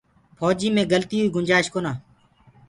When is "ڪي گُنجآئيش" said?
1.23-1.67